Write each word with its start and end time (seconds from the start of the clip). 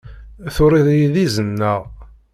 Turiḍ-iyi-d 0.55 1.15
izen, 1.25 1.49
naɣ? 1.59 1.81